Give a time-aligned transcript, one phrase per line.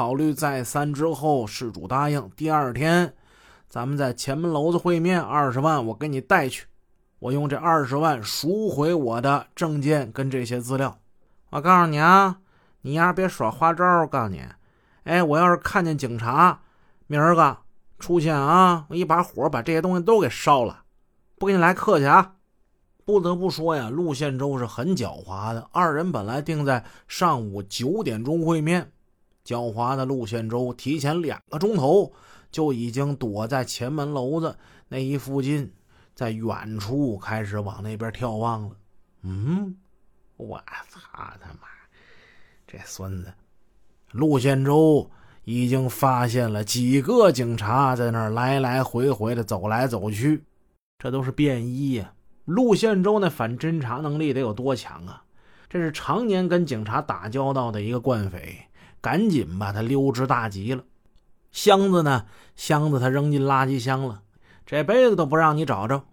[0.00, 2.30] 考虑再三之后，事主答应。
[2.34, 3.12] 第二天，
[3.68, 6.64] 咱们在前门楼子会面，二十万我给你带去。
[7.18, 10.98] 我用这二十万赎回我的证件跟这些资料。
[11.50, 12.38] 我告诉你啊，
[12.80, 13.84] 你丫别耍花招！
[14.00, 14.42] 我告诉你，
[15.04, 16.62] 哎，我要是看见警察，
[17.06, 17.58] 明儿个
[17.98, 20.84] 出现啊，我一把火把这些东西都给烧了，
[21.38, 22.36] 不给你来客气啊！
[23.04, 25.68] 不得不说呀，陆宪洲是很狡猾的。
[25.72, 28.90] 二人本来定在上午九点钟会面，
[29.50, 32.12] 狡猾的陆宪洲提前两个钟头
[32.52, 35.72] 就已经躲在前门楼子那一附近，
[36.14, 38.76] 在远处开始往那边眺望了。
[39.22, 39.76] 嗯，
[40.36, 40.56] 我
[40.88, 41.66] 操他妈，
[42.64, 43.32] 这孙子！
[44.12, 45.10] 陆宪洲
[45.42, 50.44] 已经发现了几个警察在那儿来来回回的走来走去，
[50.96, 52.12] 这都是便衣呀。
[52.44, 55.24] 陆宪洲那反侦查能力得有多强啊！
[55.68, 58.58] 这是常年跟警察打交道的一个惯匪，
[59.00, 60.84] 赶紧把他溜之大吉了。
[61.52, 62.26] 箱子呢？
[62.54, 64.22] 箱子他扔进垃圾箱了，
[64.66, 66.04] 这辈子都不让你找着。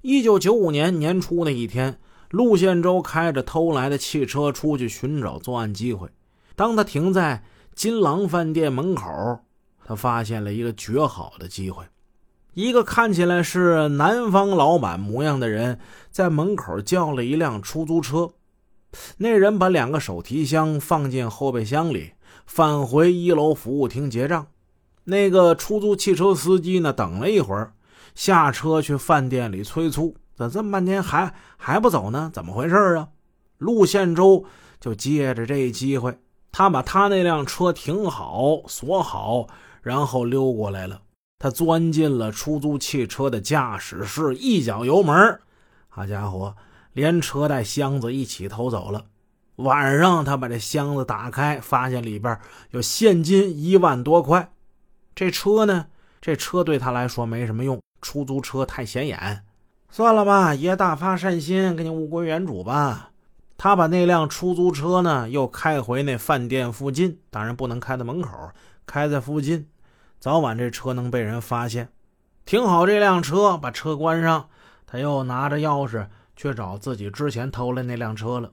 [0.00, 1.98] 一九九五年年初那一天，
[2.30, 6.08] 陆宪洲开着偷来的汽车出去寻找作案机会。
[6.56, 9.40] 当他停在金狼饭店门口，
[9.84, 11.84] 他发现了一个绝好的机会。
[12.54, 15.78] 一个看起来是南方老板模样的人，
[16.10, 18.30] 在门口叫了一辆出租车。
[19.18, 22.12] 那人把两个手提箱放进后备箱里，
[22.46, 24.46] 返回一楼服务厅结账。
[25.04, 27.72] 那个出租汽车司机呢，等了一会儿，
[28.14, 32.30] 下车去饭店里催促：“咋这么半天还还不走呢？
[32.32, 33.08] 怎么回事啊？”
[33.58, 34.44] 陆宪洲
[34.80, 36.18] 就借着这机会，
[36.52, 39.46] 他把他那辆车停好、锁好，
[39.82, 41.02] 然后溜过来了。
[41.38, 45.40] 他钻进了出租汽车的驾驶室，一脚油门，
[45.88, 46.54] 好家伙，
[46.92, 49.06] 连车带箱子一起偷走了。
[49.56, 52.38] 晚上，他把这箱子打开，发现里边
[52.70, 54.52] 有现金一万多块。
[55.14, 55.86] 这车呢？
[56.20, 59.44] 这车对他来说没什么用，出租车太显眼。
[59.90, 63.10] 算了吧，爷大发善心，给你物归原主吧。
[63.58, 68.50] 他把那辆出租车呢，又开回那饭店附近，当然不能开在门口，
[68.86, 69.68] 开在附近。
[70.18, 71.88] 早晚这车能被人发现，
[72.46, 74.48] 停好这辆车，把车关上，
[74.86, 76.06] 他又拿着钥匙
[76.40, 78.50] 去找自己之前偷来那辆车了。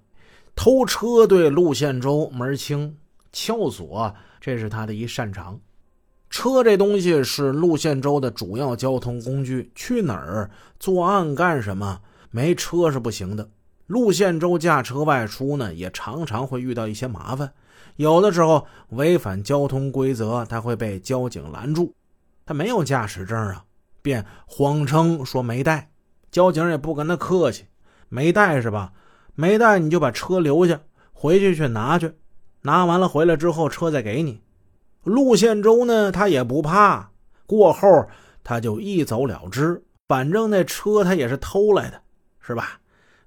[0.54, 2.98] 偷车对陆宪洲门儿清，
[3.32, 5.58] 撬锁这是他的一擅长。
[6.30, 13.50] 车这东西是陆宪洲的主要交通工具，去哪儿作案干什么，没车是不行的。
[13.86, 17.50] 陆宪洲驾车外出呢，也常常会遇到一些麻烦。
[17.96, 21.96] 有的时候违反交通规则，他会被交警拦住。
[22.46, 23.64] 他没有驾驶证啊，
[24.02, 25.90] 便谎称说没带。
[26.30, 27.64] 交警也不跟他客气，
[28.10, 28.94] 没带是吧？
[29.36, 30.80] 没带你就把车留下，
[31.14, 32.14] 回去去拿去。
[32.62, 34.42] 拿完了回来之后，车再给你。
[35.04, 37.12] 陆宪洲呢，他也不怕，
[37.46, 38.08] 过后
[38.44, 39.84] 他就一走了之。
[40.08, 42.02] 反正那车他也是偷来的，
[42.40, 42.80] 是吧？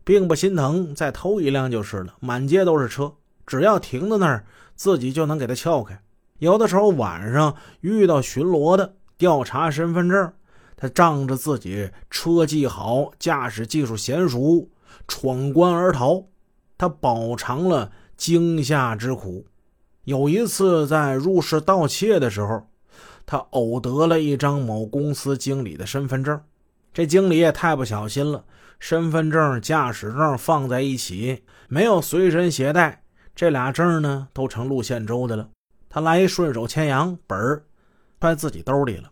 [0.03, 2.15] 并不心疼，再偷一辆就是了。
[2.21, 3.13] 满街都是车。
[3.47, 6.01] 只要停在那儿，自己就能给他撬开。
[6.39, 10.33] 有的时候晚上遇到巡逻的调查身份证，
[10.81, 14.67] 他仗着自己车技好、驾驶技术娴熟，
[15.07, 16.25] 闯关而逃。
[16.79, 19.45] 他饱尝了惊吓之苦。
[20.05, 22.67] 有一次在入室盗窃的时候，
[23.27, 26.41] 他偶得了一张某公司经理的身份证。
[26.95, 28.43] 这经理也太不小心了，
[28.79, 33.05] 身份证、驾驶证放在一起，没有随身携带。
[33.37, 35.51] 这俩证呢，都成陆宪洲的了。
[35.91, 37.63] 他来一顺手牵羊，本儿
[38.19, 39.11] 揣自己兜里了。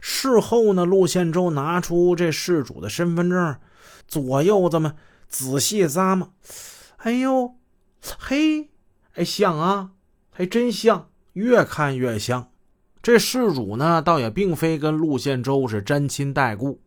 [0.00, 3.56] 事后呢，陆宪洲拿出这事主的身份证，
[4.06, 4.94] 左右这么
[5.28, 6.32] 仔细咂摸。
[6.98, 7.54] 哎呦，
[8.18, 8.70] 嘿，
[9.14, 9.90] 哎像啊，
[10.30, 12.50] 还真像，越看越像。
[13.02, 16.80] 这事主呢，倒也并非跟陆宪洲是沾亲带故，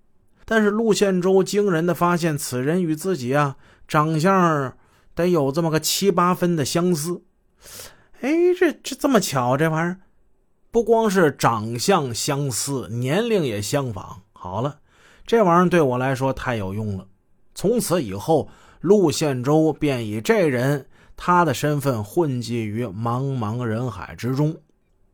[0.45, 3.57] 但是陆宪洲惊人的发现，此人与自己啊，
[3.87, 4.77] 长相。
[5.13, 7.21] 得有这么个七八分的相似，
[8.21, 9.99] 哎，这这这么巧，这玩意儿
[10.71, 14.21] 不光是长相相似，年龄也相仿。
[14.31, 14.79] 好了，
[15.27, 17.05] 这玩意儿对我来说太有用了。
[17.53, 18.47] 从此以后，
[18.79, 20.87] 陆宪洲便以这人
[21.17, 24.55] 他的身份混迹于茫茫人海之中。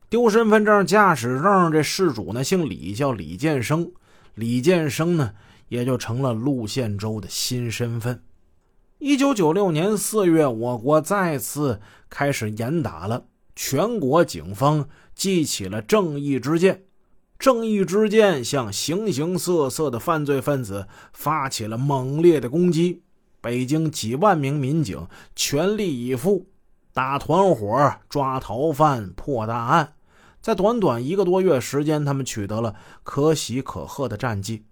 [0.10, 3.92] 丢身份证、驾驶证，这事主呢姓李，叫李建生。
[4.36, 5.34] 李建生呢
[5.70, 8.22] 也就成了陆宪洲的新身份。
[9.00, 13.26] 一九九六年四月，我国再次开始严打了。
[13.60, 16.84] 全国警方记起了正义之剑，
[17.40, 23.02] 正义之剑向形形色色的犯罪分子发起了猛烈的攻击。
[23.42, 26.46] 北京几万名民警全力以赴，
[26.94, 29.96] 打团伙、抓逃犯、破大案，
[30.40, 34.67] 在短短一个多月时间，他们取得了可喜可贺的战绩。